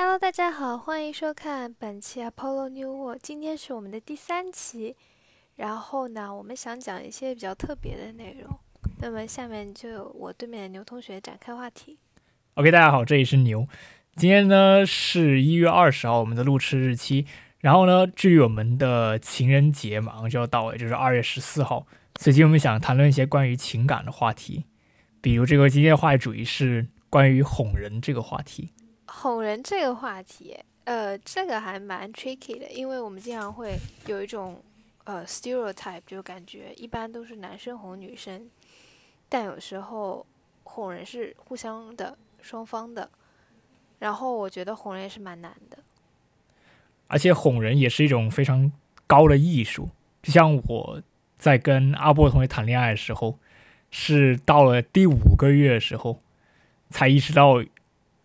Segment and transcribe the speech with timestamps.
[0.00, 3.18] Hello，大家好，欢迎收看本期 Apollo New World。
[3.20, 4.94] 今天是我们的第三期，
[5.56, 8.60] 然后呢，我们想讲一些比较特别的内容。
[9.00, 11.98] 那么下面就由我对面的牛同学展开话题。
[12.54, 13.66] OK，大家好，这里是牛。
[14.14, 17.26] 今天呢是一月二十号，我们的录制日期。
[17.58, 21.88] 然后呢，至于我们的情人节马上就要到了，就是二月十四号。
[22.20, 24.64] 所以今天我们想谈论一些关于情感的话题，
[25.20, 28.70] 比如这个今天的话题主题是关于哄人这个话题。
[29.20, 34.62] 哄人这个话题，呃，这个还蛮 tricky 的，因为我们经常会有一种
[35.02, 38.48] 呃 stereotype，就感觉一般都是男生哄女生，
[39.28, 40.24] 但有时候
[40.62, 43.10] 哄人是互相的、双方的。
[43.98, 45.78] 然后我觉得哄人也是蛮难的。
[47.08, 48.70] 而且哄人也是一种非常
[49.08, 49.88] 高的艺术。
[50.22, 51.02] 就像我
[51.36, 53.36] 在跟阿波同学谈恋爱的时候，
[53.90, 56.22] 是到了第五个月的时候，
[56.90, 57.60] 才意识到，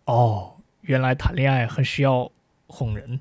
[0.04, 0.53] 哦，
[0.86, 2.30] 原来谈恋爱很需要
[2.66, 3.20] 哄人。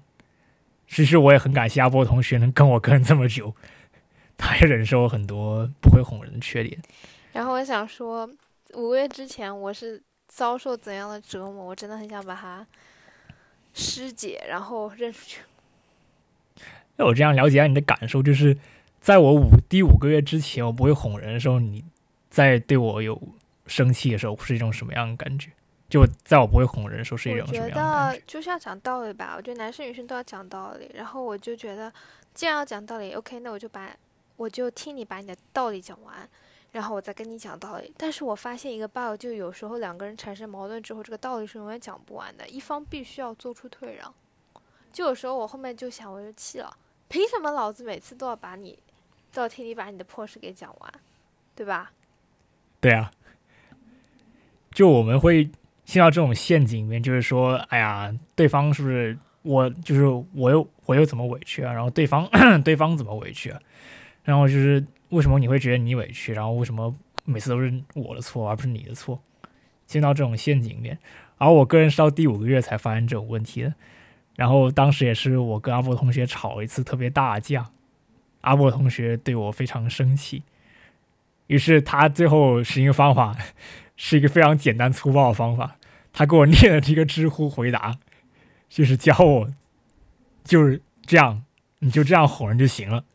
[0.87, 3.55] 其实我也很感谢阿波同学能跟我跟这么久，
[4.37, 6.79] 他也忍受很多不会哄人的缺点。
[7.31, 8.29] 然后我想说，
[8.75, 12.65] 五个月之前我是遭受怎样的折磨，我真的很想把他
[13.73, 15.41] 师姐，然后扔出去。
[16.97, 18.55] 那我这样了解一下你的感受，就是
[19.01, 21.83] 在我五第五个月之前，我不会哄人的时候，你
[22.29, 23.19] 在对我有
[23.65, 25.49] 生气的时候，是一种什么样的感觉？
[25.93, 28.17] 就在我不会哄人的时候，是一我种什么样的感觉？
[28.17, 30.89] 得就是要讲道理吧，我觉得男生女生都要讲道理。
[30.95, 31.93] 然后我就觉得，
[32.33, 33.95] 既然要讲道理，OK，那我就把
[34.35, 36.27] 我就听你把你的道理讲完，
[36.71, 37.93] 然后我再跟你讲道理。
[37.95, 44.11] 但是我发现一个 bug，就有时候两个人产生矛盾之后，这个道理是永远讲不完的，一方必须要做出退让。
[44.91, 46.75] 就有时候我后面就想，我就气了，
[47.07, 48.79] 凭什么老子每次都要把你
[49.31, 50.93] 都要听你把你的破事给讲完，
[51.53, 51.91] 对吧？
[52.81, 53.11] 对啊，
[54.71, 55.51] 就我们会
[55.85, 61.73] 陷到这种陷阱里面，就是说，哎呀，对方是不是我就是我又我又怎么委屈啊？
[61.73, 62.27] 然后对方
[62.63, 63.59] 对方怎么委屈啊？
[64.23, 66.33] 然后就是为什么你会觉得你委屈？
[66.33, 66.93] 然后为什么
[67.25, 69.21] 每次都是我的错而不是你的错？
[69.85, 70.97] 陷到这种陷阱里面。
[71.37, 73.73] 而我个人是到第五个月才发现这种问题的。
[74.35, 77.69] 然后当时也是我跟阿波同学吵了一次特别大架，
[78.41, 80.41] 阿波同学对我非常生气，
[81.47, 83.37] 于是他最后使用方法
[83.95, 85.77] 是一个非常简单粗暴的方法，
[86.11, 87.97] 他给我念了这个知乎回答，
[88.69, 89.49] 就是教我
[90.43, 91.43] 就是这样，
[91.79, 93.05] 你就这样哄人就行了。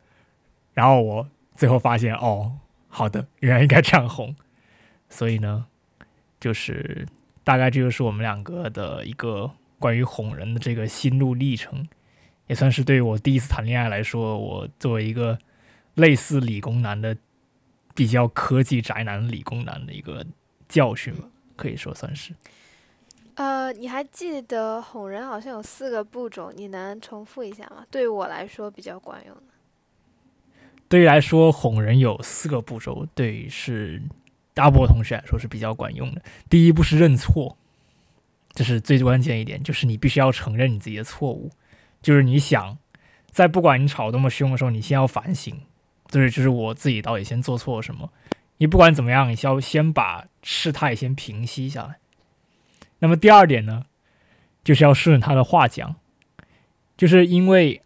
[0.74, 2.58] 然后我最后发现，哦，
[2.88, 4.34] 好的，原来应该这样哄。
[5.08, 5.66] 所以呢，
[6.38, 7.06] 就是
[7.42, 11.86] 大概这就是我们两个的一个关于哄人的这个心路历程，
[12.46, 15.38] 也算是对于我第一次谈恋爱来说，我作为一个
[15.94, 17.16] 类似理工男的
[17.94, 20.24] 比较科技宅男理工男的一个
[20.68, 21.24] 教训吧，
[21.56, 22.32] 可以说算是。
[23.34, 27.86] 呃，你还记得哄人好像有四个步骤，你能重复一下吗？
[27.90, 29.42] 对于我来说比较管用的。
[30.88, 34.02] 对于来说，哄人有四个步骤，对于是
[34.54, 36.22] 大波同学来说是比较管用的。
[36.50, 37.56] 第一步是认错，
[38.54, 41.50] 这是最关键一点，就是你必须要承认你自己的错误。
[42.02, 42.76] 就是你想，
[43.30, 45.60] 在不管你吵多么凶的时候，你先要反省，
[46.08, 48.10] 就是就是我自己到底先做错了什么。
[48.56, 51.98] 你不管怎么样，你要先把事态先平息下来。
[53.00, 53.84] 那么第二点呢，
[54.64, 55.96] 就是要顺着他的话讲，
[56.96, 57.82] 就是因为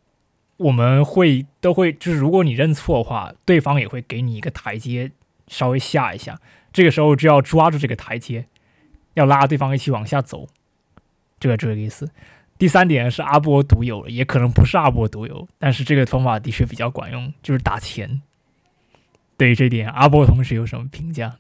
[0.58, 5.10] 我们会都会，就是如果你认错的话，对方也会给你一个台阶，
[5.48, 6.40] 稍微下一下。
[6.72, 8.46] 这个时候就要抓住这个台阶，
[9.14, 10.46] 要拉对方一起往下走，
[11.40, 12.12] 这个这个意思。
[12.56, 18.22] 第三点是阿波独有的，也可能不是阿波独有，但是这个方法的确比较管用，就是打钱。
[19.36, 21.38] 对于这点，阿波同学有什么评价？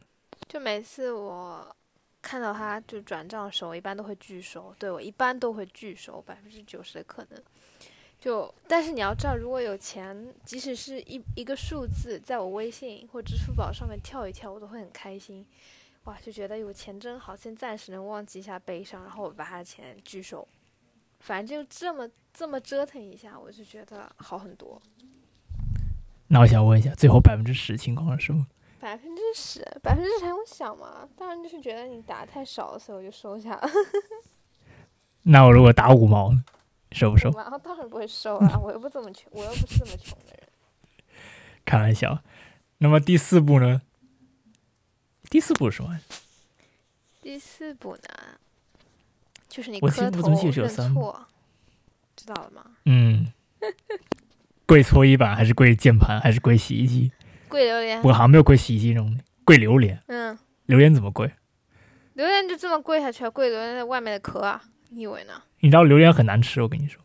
[0.52, 1.74] 就每次我
[2.20, 4.74] 看到他就转账的时候，我一般都会拒收。
[4.78, 7.42] 对我一般都会拒收百分之九十的可能。
[8.20, 15.46] 就但是你要知道，如果有钱，即使是一一个数字，在我微信或支付宝上面跳一跳，我都会很开心。
[16.04, 20.46] 哇，就觉得有钱真好，先暂时能忘记一下悲伤，然后我把他的钱拒收。
[21.20, 24.82] 反正就这么这么折腾一下，我就觉得好很多。
[26.28, 28.46] 那我想问一下，最后百分之十情况是什么？
[28.82, 31.08] 百分之十，百分之十还用想吗？
[31.16, 33.62] 当然就是觉得你打太少了，所以我就收下了。
[35.22, 36.42] 那我如果打五毛呢，
[36.90, 37.30] 收不收？
[37.30, 40.48] 然后当然不会收啊，我又不怎么穷，我又不是这么穷的人。
[41.64, 42.24] 开玩笑。
[42.78, 43.82] 那么第四步呢？
[45.30, 46.00] 第四步是什么？
[47.20, 48.40] 第四步呢，
[49.48, 51.24] 就是你磕头认三错，
[52.16, 52.64] 知道了吗？
[52.86, 53.32] 嗯，
[54.66, 57.12] 跪搓衣板还是跪键盘还是跪洗衣机？
[57.52, 59.14] 跪榴莲，我好像没有跪洗衣机那种，
[59.44, 60.02] 跪榴莲。
[60.06, 61.30] 嗯，榴莲怎么跪？
[62.14, 65.42] 榴莲就这么跪下去啊，跪榴莲的外面的壳啊，你以为呢？
[65.60, 67.02] 你知道榴莲很难吃，我跟你说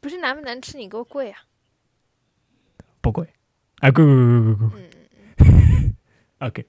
[0.00, 1.44] 不是难不难吃，你给我跪啊！
[3.00, 3.28] 不贵，
[3.78, 4.90] 哎，贵贵贵贵贵贵
[5.38, 5.94] 嗯，，
[6.48, 6.66] OK，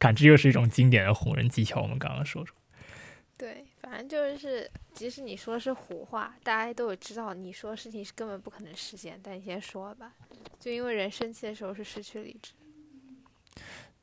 [0.00, 2.56] 看这又是一种经典的哄人技巧，我们刚刚说说。
[3.38, 10.12] 对，反正就是，即使你说是胡话，大家都有知道你说的事情是根本不可能实现，但你先说吧。
[10.58, 12.52] 就因为人生气的时候是失去理智。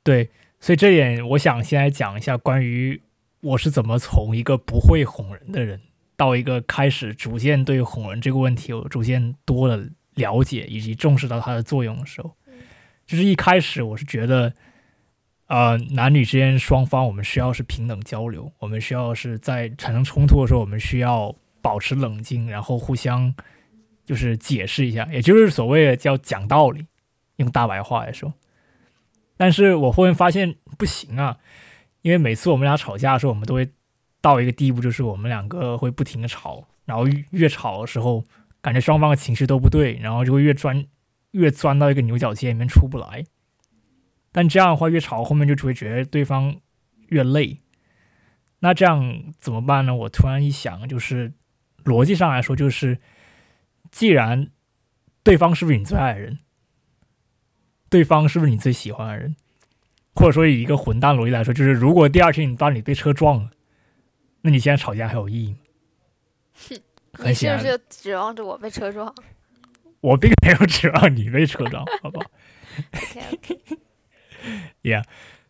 [0.04, 0.30] 对，
[0.60, 3.02] 所以这点我想先来讲一下关于
[3.42, 5.80] 我是怎么从一个不会哄人的人，
[6.16, 9.84] 到一个开始逐渐对哄人这个问题有逐渐多了
[10.16, 12.54] 了解以及重视到它的作用的时候嗯，
[13.06, 14.54] 就是一开始我是觉得，
[15.48, 23.34] 呃，男女之间双方我们需要是平等交流，我们需要是在产生冲突的时候，我们需要保持冷静，然后互相
[24.06, 26.86] 就是解释一下，也就是所谓的叫讲道理，
[27.38, 28.34] 用大白话来说。
[29.38, 31.38] 但是我后面发现不行啊，
[32.02, 33.70] 因为每次我们俩吵架的时候，我们都会
[34.22, 38.24] 到一个地步，就是我们两个会不停的吵，然后越吵的时候，
[38.62, 40.86] 感觉双方的情绪都不对，然后就会越钻
[41.32, 43.24] 越钻到一个牛角尖里面出不来。
[44.32, 46.56] 但这样的话，越吵后面就只会觉得对方
[47.08, 47.60] 越累。
[48.60, 49.96] 那这样怎么办呢？
[49.96, 51.34] 我突然一想，就是
[51.84, 53.00] 逻辑上来说，就是
[53.92, 54.50] 既然
[55.24, 56.40] 对方是不是你最爱的人，
[57.90, 59.36] 对方是不是你最喜欢的人，
[60.16, 63.52] 或者说以一个混蛋逻辑来说，就是如果第二天你当你被车撞了，
[64.42, 65.58] 那你现在吵架还有意义吗？
[67.14, 69.14] 很你是不是指望着我被车撞？
[70.00, 72.26] 我并没有指望你被车撞， 好不好
[73.34, 73.60] ？OK，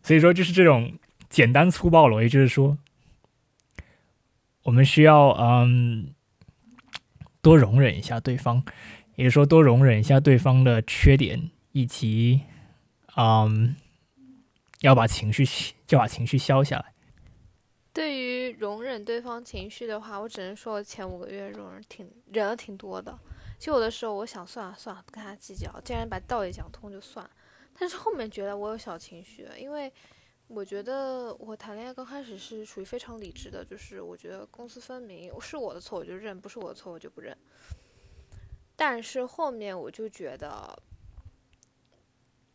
[0.04, 0.98] 所以说，就是这种
[1.30, 2.78] 简单粗暴逻辑，就是说，
[4.64, 6.14] 我们需要嗯
[7.42, 8.64] 多容忍一下对方，
[9.16, 12.42] 也就是说多容忍一下对方的缺点，以及
[13.16, 13.76] 嗯
[14.82, 15.46] 要把情绪
[15.86, 16.94] 就把情绪消下来。
[17.94, 23.18] 对于容忍对方情绪的话，我只能说前五个月容忍挺忍了挺多的。
[23.60, 27.30] 就有的时候我想算了算了，不跟他计较，既然把道理讲通就算了。
[27.78, 29.92] 但是后面觉得我有小情绪，因为
[30.54, 37.36] 我觉得我谈恋爱刚开始是属于非常理智的，就是我觉得公私分明，是我的错我就认，不是我的错我就不认。
[38.76, 40.78] 但是后面我就觉得，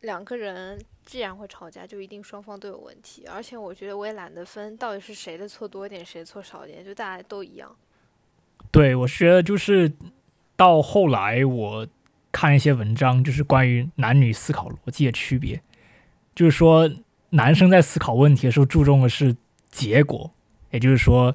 [0.01, 3.27] 两个人既然会吵架，就一定双方都有问题。
[3.27, 7.75] 而且我觉得我也懒得分到底是谁的错多一点，谁的错少一点，就大家都一样。
[8.71, 9.91] 对我觉得就是
[10.55, 11.89] 到后来我
[12.31, 15.63] 看一些文章，就是关于男女思考逻辑的区别，
[16.35, 16.91] 就是说
[17.31, 19.37] 男生在思考问题的时候注重的是
[19.71, 20.31] 结果，
[20.71, 21.35] 也就是说，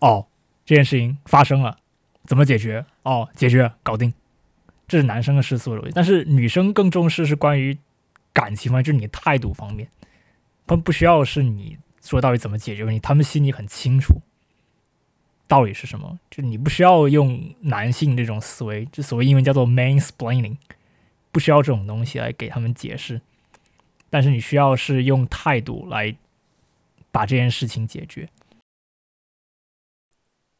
[0.00, 0.26] 哦，
[0.64, 1.78] 这件事情发生了，
[2.24, 2.84] 怎么解决？
[3.02, 4.12] 哦，解决搞定，
[4.86, 5.92] 这是男生的思维逻辑。
[5.94, 7.76] 但是女生更重视是关于
[8.32, 9.88] 感情方面，就是你态度方面，
[10.66, 14.20] 他们不需要是你说到底怎么解决问题，他们心里很清楚。
[15.48, 16.18] 到底是什么？
[16.30, 20.56] 就你不需要用男性这种思维，就所谓英文叫做 mansplaining，
[21.30, 23.20] 不需要这种东西来给他们解释，
[24.12, 26.14] 但是你需要是用态度来
[27.10, 28.28] 把这件事情解决。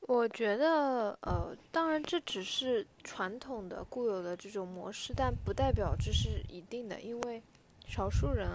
[0.08, 7.43] 我觉得，呃，当然这只是传统的固有的这种模式，但不代表这是一定的，因为
[7.87, 8.49] 少数人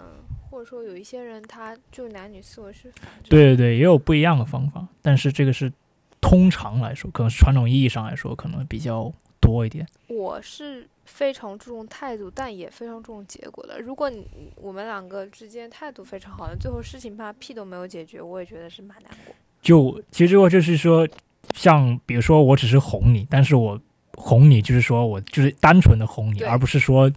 [0.49, 3.29] 或者说有一些人，他就男女思维是反着。
[3.29, 5.71] 对对对，也有不一样的方法，但是这个是
[6.19, 9.13] 通常来说，可能是传统意义上来说，可能比较
[9.47, 9.87] 多一点。
[10.07, 13.80] 我是非常注重态度，但也非常注重结果的。
[13.80, 14.27] 如果你
[14.57, 19.33] 我们两个之间态度非常好的，最后事情怕屁都没有解决，我也觉得是蛮难过。
[19.61, 21.07] 就其实我就是说，
[21.54, 23.80] 像比如说我只是哄你，但是我
[24.18, 27.09] 哄你就是说我就是单纯的哄你，而不是说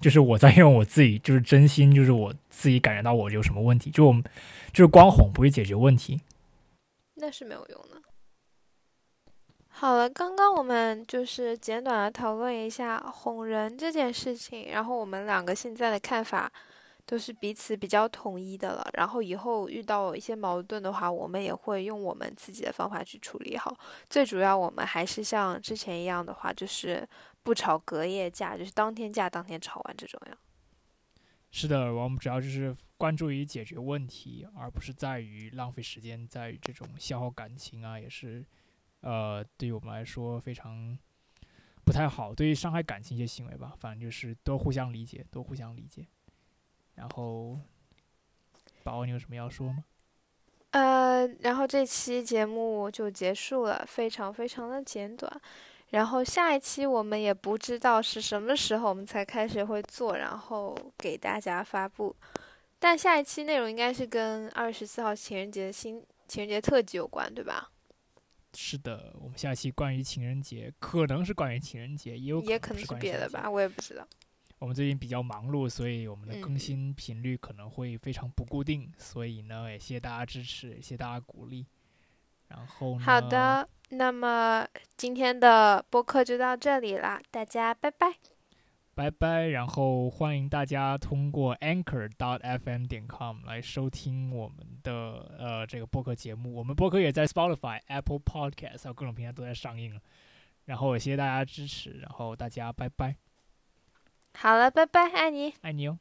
[0.00, 4.22] 就是我在用我自己就是真心，就是我自己感觉到我有什么问题，就我们
[4.72, 6.20] 就是光哄不会解决问题。
[7.14, 8.00] 那是没有用的。
[9.80, 16.52] 好了，刚刚我们就是简短的讨论一下哄人这件事情，然后我们两个现在的看法
[17.06, 18.84] 都是彼此比较统一的了。
[18.94, 23.72] 然后以后遇到一些矛盾的话，我们也会用我们自己的方法去处理好。
[24.10, 27.08] 最主要，我们还是像之前一样的话，就是
[27.44, 30.36] 不吵隔夜架，就是当天架当天吵完这种样。
[31.52, 38.44] 是的，我们主要就是关注于解决问题，而不是在于浪费时间，在于这种消耗感情啊，也是
[39.00, 40.98] 呃对于我们来说非常
[41.84, 46.06] 不太好，对于伤害感情一些行为吧，反正就是都互相理解，都互相理解。
[46.94, 47.58] 然后，
[48.82, 49.84] 宝，你有什么要说吗？
[50.72, 55.40] 呃，然后这期节目就结束了，非常非常的简短。
[55.90, 62.14] 然后下一期我们也不知道是什么时候我们才开始会做，然后给大家发布。
[62.78, 67.70] 但下一期内容应该是跟二十四号情人节新情人节特辑有关，对吧？
[68.54, 74.06] 是的，我们下期关于情人节，可能是关于情人节，也有也可能是别的吧，我也不知道。
[74.58, 81.66] 我们最近比较忙碌，所以我们的更嗯新频率可能会非常不固定，所以呢，也谢谢大家支持，也谢谢大家鼓励。
[82.48, 88.14] 然后呢，好，的，那么今天的播客就到这里啦，大家拜拜。
[88.98, 89.46] 拜拜。
[89.46, 94.92] 然后欢迎大家通过 Anchor dot FM 点 com 来收听我们的
[95.38, 96.52] 呃这个播客节目。
[96.52, 100.00] 我们播客也在 Spotify、Apple Podcast 还有各种平台都在上映了。
[100.64, 103.14] 然后也谢谢大家支持，然后大家拜拜，
[104.34, 105.54] 好了，拜拜，爱你。
[105.60, 105.96] 爱你哦。